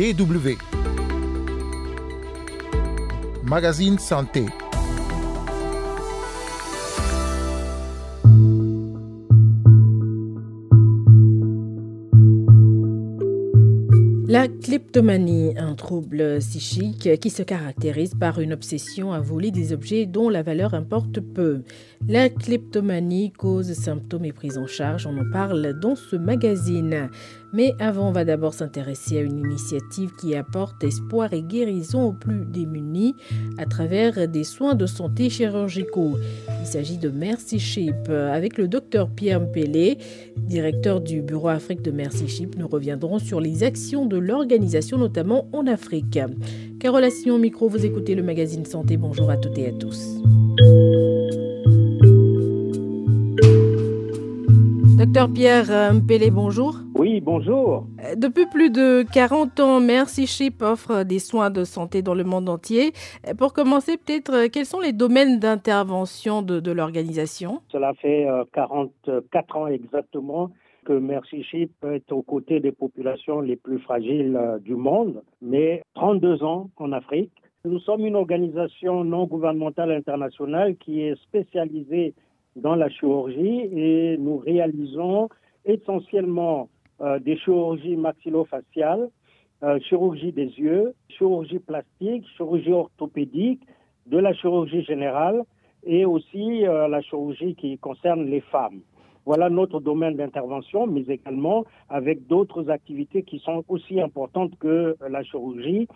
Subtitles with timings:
[0.00, 0.56] DW.
[3.44, 4.46] Magazine Santé.
[14.26, 20.06] La kleptomanie, un trouble psychique qui se caractérise par une obsession à voler des objets
[20.06, 21.62] dont la valeur importe peu.
[22.08, 27.10] La kleptomanie cause symptômes et prise en charge, on en parle dans ce magazine.
[27.52, 32.12] Mais avant, on va d'abord s'intéresser à une initiative qui apporte espoir et guérison aux
[32.12, 33.16] plus démunis
[33.58, 36.16] à travers des soins de santé chirurgicaux.
[36.60, 38.08] Il s'agit de Mercy Ship.
[38.08, 39.98] Avec le docteur Pierre Mpélé,
[40.36, 45.48] directeur du bureau Afrique de Mercy Ship, nous reviendrons sur les actions de l'organisation, notamment
[45.52, 46.18] en Afrique.
[46.78, 48.96] Carolation micro, vous écoutez le magazine Santé.
[48.96, 50.19] Bonjour à toutes et à tous.
[55.00, 56.74] Docteur Pierre Mpélé, bonjour.
[56.94, 57.86] Oui, bonjour.
[58.18, 62.50] Depuis plus de 40 ans, Mercy Ship offre des soins de santé dans le monde
[62.50, 62.92] entier.
[63.38, 67.62] Pour commencer, peut-être, quels sont les domaines d'intervention de, de l'organisation?
[67.72, 70.50] Cela fait 44 ans exactement
[70.84, 76.44] que Mercy Ship est aux côtés des populations les plus fragiles du monde, mais 32
[76.44, 77.32] ans en Afrique.
[77.64, 82.12] Nous sommes une organisation non gouvernementale internationale qui est spécialisée
[82.56, 85.28] dans la chirurgie et nous réalisons
[85.64, 86.68] essentiellement
[87.00, 89.08] euh, des chirurgies maxillofaciales,
[89.62, 93.60] euh, chirurgie des yeux, chirurgie plastique, chirurgie orthopédique,
[94.06, 95.42] de la chirurgie générale
[95.84, 98.80] et aussi euh, la chirurgie qui concerne les femmes.
[99.26, 105.22] Voilà notre domaine d'intervention, mais également avec d'autres activités qui sont aussi importantes que la
[105.22, 105.86] chirurgie,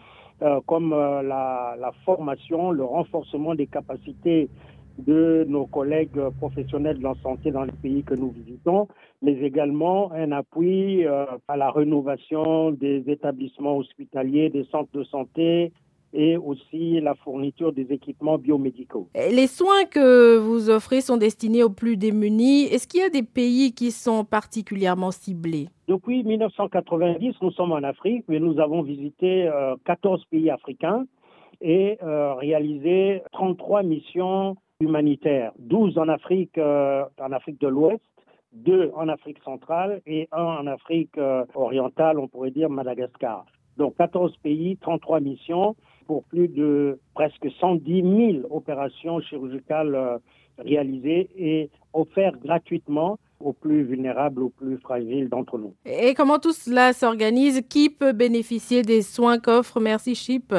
[0.43, 4.51] euh, comme la, formation, le renforcement des capacités
[4.99, 8.89] de nos collègues professionnels de la santé dans les pays que nous visitons,
[9.23, 15.73] mais également un appui euh, à la rénovation des établissements hospitaliers, des centres de santé,
[16.15, 19.09] et aussi la fourniture des équipements biomédicaux.
[19.15, 22.67] Les soins que vous offrez sont destinés aux plus démunis.
[22.67, 25.69] Est-ce qu'il y a des pays qui sont particulièrement ciblés?
[25.89, 31.05] Depuis 1990, nous sommes en Afrique, mais nous avons visité euh, 14 pays africains
[31.61, 38.03] et euh, réalisé 33 missions humanitaires, 12 en Afrique, euh, en Afrique de l'Ouest,
[38.53, 43.45] deux en Afrique centrale et un en Afrique euh, orientale, on pourrait dire Madagascar.
[43.77, 45.75] Donc 14 pays, 33 missions
[46.07, 48.03] pour plus de presque 110
[48.43, 50.19] 000 opérations chirurgicales euh,
[50.59, 55.75] réalisées et offertes gratuitement aux plus vulnérables, aux plus fragiles d'entre nous.
[55.85, 57.63] Et comment tout cela s'organise?
[57.69, 60.55] Qui peut bénéficier des soins qu'offre Mercy Ship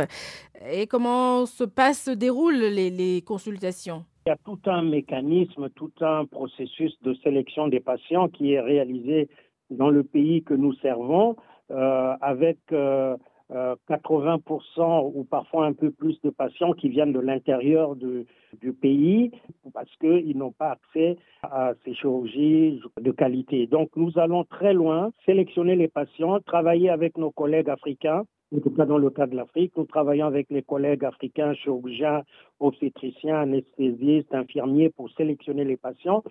[0.72, 4.04] Et comment se passent, se déroulent les, consultations?
[4.26, 8.62] Il y a tout un mécanisme, tout un processus de sélection des patients qui est
[8.62, 9.30] réalisé
[9.70, 11.36] dans le pays que nous servons,
[11.72, 13.16] euh, avec euh,
[13.52, 19.32] euh, 80% ou parfois un peu plus de patients qui viennent de l'intérieur du pays
[19.74, 23.68] parce qu'ils n'ont pas accès à ces chirurgies de qualité.
[23.68, 28.24] Donc nous allons très loin, sélectionner les patients, travailler avec nos collègues africains
[28.56, 29.74] en tout cas dans le cas de l'Afrique.
[29.76, 32.24] Nous travaillons avec les collègues africains, chirurgiens,
[32.60, 36.24] obstétriciens, anesthésistes, infirmiers pour sélectionner les patients.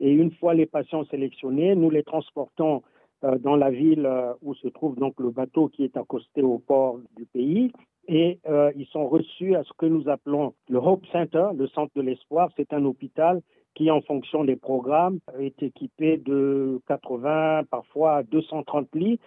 [0.00, 2.80] Et une fois les patients sélectionnés, nous les transportons euh,
[3.22, 6.98] dans la ville euh, où se trouve donc le bateau qui est accosté au port
[7.16, 7.72] du pays.
[8.08, 11.92] Et euh, ils sont reçus à ce que nous appelons le Hope Center, le centre
[11.94, 12.50] de l'espoir.
[12.56, 13.40] C'est un hôpital
[13.74, 19.20] qui, en fonction des programmes, est équipé de 80, parfois 230 lits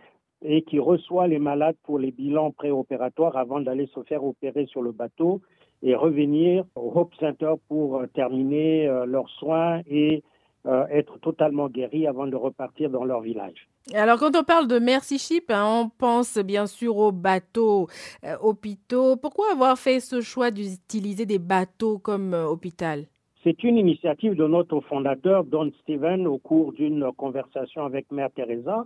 [0.44, 4.82] et qui reçoit les malades pour les bilans préopératoires avant d'aller se faire opérer sur
[4.82, 5.42] le bateau
[5.82, 10.22] et revenir au Hope Center pour terminer euh, leurs soins et
[10.68, 13.68] euh, être totalement guéris avant de repartir dans leur village.
[13.94, 17.88] Alors quand on parle de Mercy Ship, hein, on pense bien sûr aux bateaux,
[18.24, 19.16] euh, hôpitaux.
[19.16, 23.06] Pourquoi avoir fait ce choix d'utiliser des bateaux comme euh, hôpital?
[23.44, 28.86] C'est une initiative de notre fondateur, Don Steven, au cours d'une conversation avec Mère Teresa.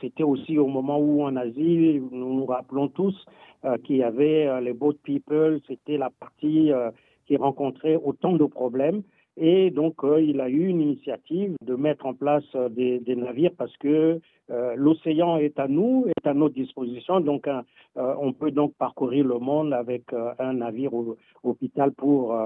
[0.00, 3.14] C'était aussi au moment où en Asie, nous nous rappelons tous
[3.64, 6.72] euh, qu'il y avait les boat people, c'était la partie
[7.26, 9.04] qui rencontrait autant de problèmes.
[9.36, 13.76] Et donc, il a eu une initiative de mettre en place des, des navires parce
[13.78, 14.20] que
[14.76, 17.20] l'océan est à nous, est à notre disposition.
[17.20, 17.48] Donc,
[17.96, 20.02] on peut donc parcourir le monde avec
[20.38, 22.36] un navire au, hôpital pour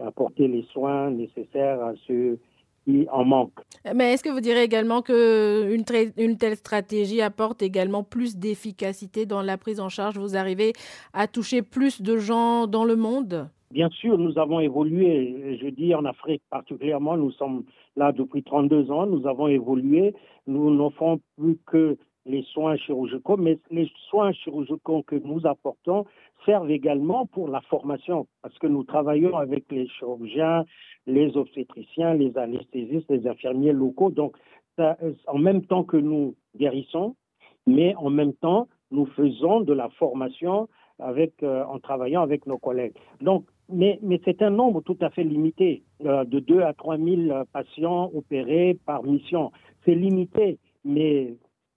[0.00, 2.38] apporter les soins nécessaires à ceux
[2.84, 3.60] qui en manquent.
[3.94, 5.84] Mais est-ce que vous direz également qu'une
[6.16, 10.18] une telle stratégie apporte également plus d'efficacité dans la prise en charge?
[10.18, 10.72] Vous arrivez
[11.12, 13.48] à toucher plus de gens dans le monde?
[13.74, 15.58] Bien sûr, nous avons évolué.
[15.60, 17.64] Je dis en Afrique particulièrement, nous sommes
[17.96, 20.14] là depuis 32 ans, nous avons évolué.
[20.46, 26.04] Nous n'offrons plus que les soins chirurgicaux, mais les soins chirurgicaux que nous apportons
[26.46, 30.64] servent également pour la formation, parce que nous travaillons avec les chirurgiens,
[31.08, 34.10] les obstétriciens, les anesthésistes, les infirmiers locaux.
[34.10, 34.36] Donc,
[34.78, 37.16] en même temps que nous guérissons,
[37.66, 40.68] mais en même temps, nous faisons de la formation
[41.00, 42.94] euh, en travaillant avec nos collègues.
[43.20, 47.44] Donc, mais, c'est un nombre tout à fait limité, euh, de 2 à 3 000
[47.52, 49.52] patients opérés par mission.
[49.84, 51.34] C'est limité, mais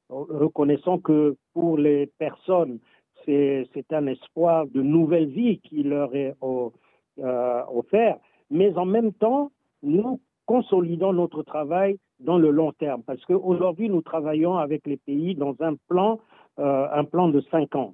[0.09, 2.79] reconnaissons que pour les personnes,
[3.25, 8.17] c'est un espoir de nouvelle vie qui leur est euh, offert.
[8.49, 9.51] Mais en même temps,
[9.83, 15.35] nous consolidons notre travail dans le long terme, parce qu'aujourd'hui, nous travaillons avec les pays
[15.35, 16.19] dans un plan,
[16.57, 17.93] euh, un plan de cinq ans.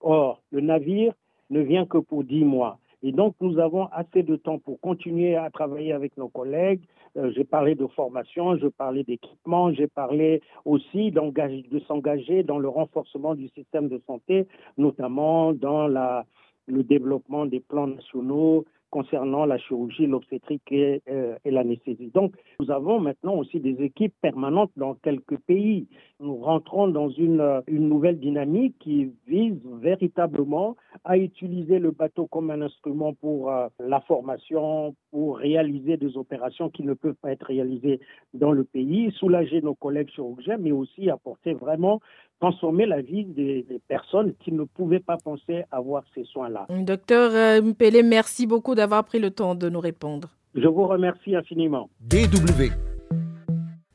[0.00, 1.12] Or, le navire
[1.50, 2.78] ne vient que pour dix mois.
[3.02, 6.82] Et donc, nous avons assez de temps pour continuer à travailler avec nos collègues.
[7.16, 12.68] Euh, j'ai parlé de formation, je parlais d'équipement, j'ai parlé aussi de s'engager dans le
[12.68, 20.06] renforcement du système de santé, notamment dans le développement des plans nationaux concernant la chirurgie,
[20.06, 22.10] l'obstétrique et, euh, et l'anesthésie.
[22.12, 25.86] Donc, nous avons maintenant aussi des équipes permanentes dans quelques pays.
[26.18, 32.60] Nous rentrons dans une nouvelle dynamique qui vise véritablement à utiliser le bateau comme un
[32.62, 38.00] instrument pour euh, la formation, pour réaliser des opérations qui ne peuvent pas être réalisées
[38.34, 42.00] dans le pays, soulager nos collègues chirurgiens, mais aussi apporter vraiment
[42.40, 46.66] transformer la vie des, personnes qui ne pouvaient pas penser avoir ces soins-là.
[46.70, 50.28] Docteur euh, Mpele, merci beaucoup d'avoir pris le temps de nous répondre.
[50.54, 51.90] Je vous remercie infiniment.
[52.00, 52.89] DW.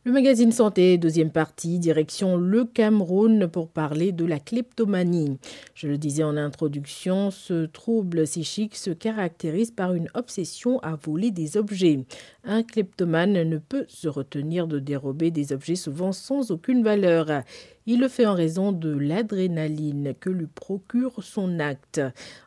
[0.08, 5.40] Le magazine Santé, deuxième partie, direction le Cameroun pour parler de la kleptomanie.
[5.74, 11.32] Je le disais en introduction, ce trouble psychique se caractérise par une obsession à voler
[11.32, 12.06] des objets.
[12.44, 17.42] Un kleptomane ne peut se retenir de dérober des objets souvent sans aucune valeur.
[17.88, 22.00] Il le fait en raison de l'adrénaline que lui procure son acte.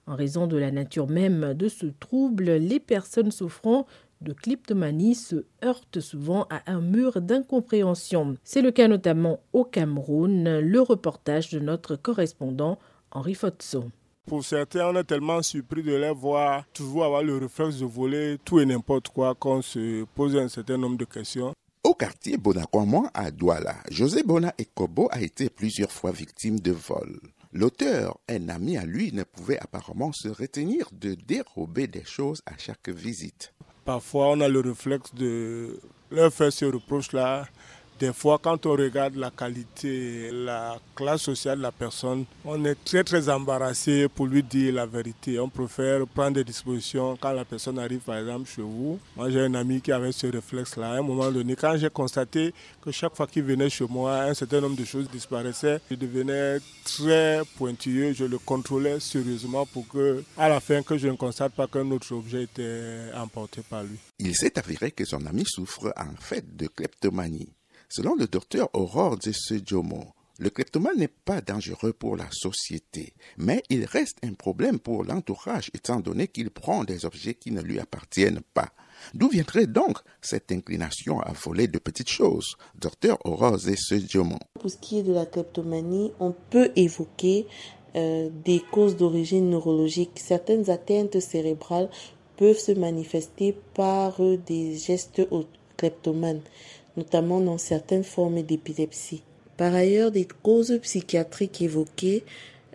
[0.07, 3.85] En raison de la nature même de ce trouble, les personnes souffrant
[4.21, 8.37] de kleptomanie se heurtent souvent à un mur d'incompréhension.
[8.45, 12.79] C'est le cas notamment au Cameroun, le reportage de notre correspondant
[13.11, 13.85] Henri Fotso.
[14.27, 18.37] Pour certains, on est tellement surpris de les voir toujours avoir le réflexe de voler
[18.45, 21.55] tout et n'importe quoi qu'on se pose un certain nombre de questions.
[21.83, 27.19] Au quartier Bonakwamon à Douala, José Bona Ekobo a été plusieurs fois victime de vol.
[27.55, 32.59] L'auteur, un ami à lui, ne pouvait apparemment se retenir de dérober des choses à
[32.59, 33.55] chaque visite.
[33.89, 35.81] Parfois, on a le réflexe de
[36.11, 37.47] leur faire ce reproche-là
[37.99, 42.77] des fois, quand on regarde la qualité, la classe sociale de la personne, on est
[42.85, 45.39] très très embarrassé pour lui dire la vérité.
[45.41, 48.99] On préfère prendre des dispositions quand la personne arrive par exemple chez vous.
[49.17, 50.93] Moi j'ai un ami qui avait ce réflexe-là.
[50.93, 54.35] À un moment donné, quand j'ai constaté que chaque fois qu'il venait chez moi, un
[54.35, 58.13] certain nombre de choses disparaissaient, je devenais très pointilleux.
[58.13, 61.91] Je le contrôlais sérieusement pour que, à la fin, que je ne constate pas qu'un
[61.91, 63.99] autre objet était emporté par lui.
[64.19, 67.49] Il s'est avéré que son ami souffre en fait de kleptomanie.
[67.91, 69.17] Selon le docteur Aurore
[69.65, 70.05] Jomo,
[70.39, 75.71] le kleptomane n'est pas dangereux pour la société, mais il reste un problème pour l'entourage
[75.73, 78.69] étant donné qu'il prend des objets qui ne lui appartiennent pas.
[79.15, 82.57] D'où viendrait donc cette inclination à voler de petites choses?
[82.79, 84.39] Docteur Aurore Jomo.
[84.61, 87.47] Pour ce qui est de la kleptomanie, on peut évoquer
[87.97, 90.13] euh, des causes d'origine neurologique.
[90.17, 91.89] Certaines atteintes cérébrales
[92.37, 95.23] peuvent se manifester par des gestes
[95.77, 96.43] kleptomanes
[96.99, 99.23] notamment dans certaines formes d'épilepsie.
[99.57, 102.25] Par ailleurs, des causes psychiatriques évoquées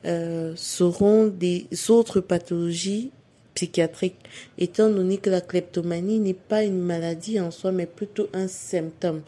[0.06, 3.12] euh, seront des autres pathologies
[3.54, 4.18] psychiatriques,
[4.58, 9.22] étant donné que la kleptomanie n'est pas une maladie en soi, mais plutôt un symptôme.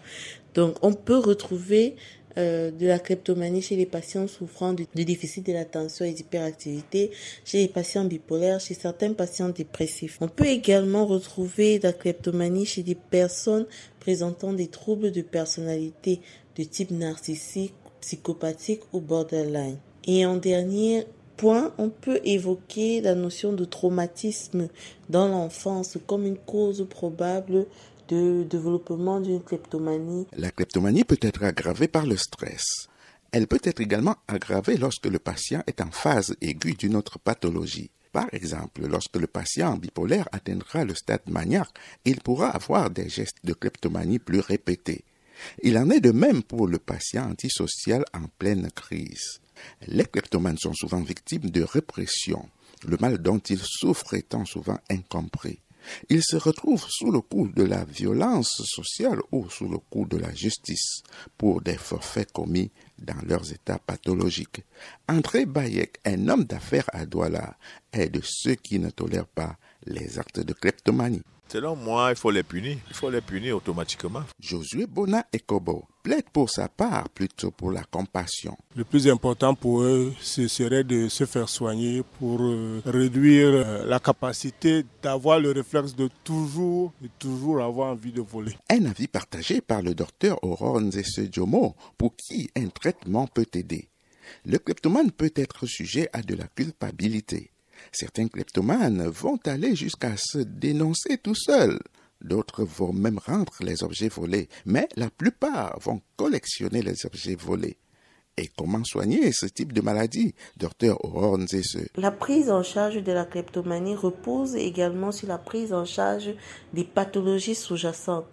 [0.56, 1.96] Donc, on peut retrouver
[2.38, 7.12] euh, de la kleptomanie chez les patients souffrant de, déficit de l'attention et d'hyperactivité,
[7.44, 10.18] chez les patients bipolaires, chez certains patients dépressifs.
[10.22, 13.66] On peut également retrouver la kleptomanie chez des personnes
[14.00, 16.20] présentant des troubles de personnalité
[16.58, 19.78] de type narcissique, psychopathique ou borderline.
[20.06, 21.06] Et en dernier
[21.38, 24.68] point, on peut évoquer la notion de traumatisme
[25.10, 27.66] dans l'enfance comme une cause probable
[28.08, 30.28] de développement d'une kleptomanie.
[30.36, 32.88] La kleptomanie peut être aggravée par le stress.
[33.32, 37.92] Elle peut être également aggravée lorsque le patient est en phase aiguë d'une autre pathologie.
[38.12, 43.44] Par exemple, lorsque le patient bipolaire atteindra le stade maniaque, il pourra avoir des gestes
[43.44, 45.04] de kleptomanie plus répétés.
[45.64, 49.42] Il en est de même pour le patient antisocial en pleine crise.
[49.88, 52.48] Les kleptomanes sont souvent victimes de répression,
[52.88, 55.60] le mal dont ils souffrent étant souvent incompris.
[56.10, 60.18] Ils se retrouvent sous le coup de la violence sociale ou sous le coup de
[60.18, 61.04] la justice
[61.38, 64.64] pour des forfaits commis dans leurs états pathologiques.
[65.08, 67.58] André Bayek, un homme d'affaires à Douala,
[67.92, 71.24] est de ceux qui ne tolèrent pas les actes de kleptomanie.
[71.48, 72.78] Selon moi, il faut les punir.
[72.90, 74.24] Il faut les punir automatiquement.
[74.40, 78.56] Josué Bona Ekobo plaide pour sa part plutôt pour la compassion.
[78.76, 83.86] Le plus important pour eux, ce serait de se faire soigner pour euh, réduire euh,
[83.86, 88.54] la capacité d'avoir le réflexe de toujours et toujours avoir envie de voler.
[88.70, 93.90] Un avis partagé par le docteur Aurore Nzese Djomo pour qui un traitement peut aider.
[94.46, 97.52] Le kleptomane peut être sujet à de la culpabilité.
[97.92, 101.80] Certains kleptomanes vont aller jusqu'à se dénoncer tout seuls.
[102.22, 107.78] D'autres vont même rendre les objets volés, mais la plupart vont collectionner les objets volés.
[108.38, 111.00] Et comment soigner ce type de maladie, docteur
[111.38, 116.34] Nzese La prise en charge de la kleptomanie repose également sur la prise en charge
[116.74, 118.28] des pathologies sous-jacentes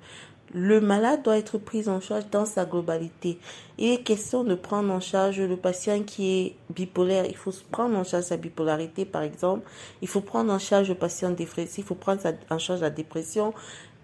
[0.54, 3.38] le malade doit être pris en charge dans sa globalité.
[3.78, 7.24] Il est question de prendre en charge le patient qui est bipolaire.
[7.26, 9.68] Il faut prendre en charge sa bipolarité, par exemple.
[10.02, 11.78] Il faut prendre en charge le patient dépressif.
[11.78, 13.54] Il faut prendre en charge la dépression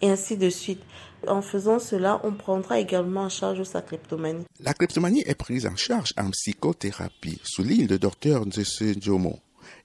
[0.00, 0.82] et ainsi de suite.
[1.26, 4.44] En faisant cela, on prendra également en charge sa kleptomanie.
[4.60, 9.40] La kleptomanie est prise en charge en psychothérapie, souligne le docteur Nzese Djomo.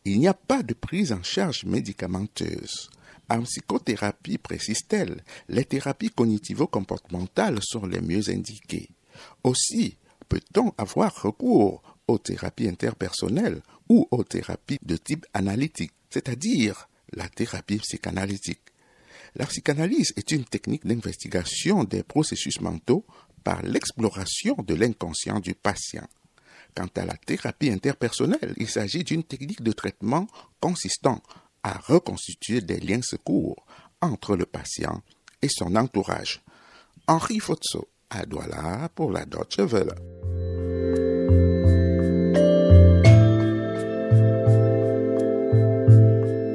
[0.05, 2.89] Il n'y a pas de prise en charge médicamenteuse.
[3.29, 8.89] En psychothérapie, précise-t-elle, les thérapies cognitivo-comportementales sont les mieux indiquées.
[9.43, 17.29] Aussi, peut-on avoir recours aux thérapies interpersonnelles ou aux thérapies de type analytique, c'est-à-dire la
[17.29, 18.61] thérapie psychanalytique.
[19.35, 23.05] La psychanalyse est une technique d'investigation des processus mentaux
[23.43, 26.07] par l'exploration de l'inconscient du patient.
[26.75, 30.27] Quant à la thérapie interpersonnelle, il s'agit d'une technique de traitement
[30.59, 31.21] consistant
[31.63, 33.65] à reconstituer des liens secours
[34.01, 35.01] entre le patient
[35.41, 36.41] et son entourage.
[37.07, 39.93] Henri Fotso à Douala pour la Deutsche Welle.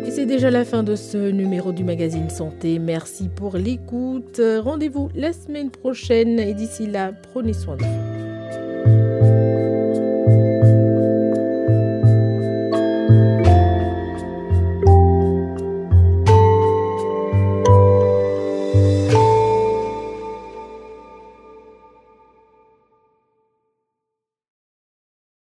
[0.06, 2.78] Et c'est déjà la fin de ce numéro du magazine Santé.
[2.78, 4.40] Merci pour l'écoute.
[4.40, 8.27] Rendez-vous la semaine prochaine et d'ici là, prenez soin de vous.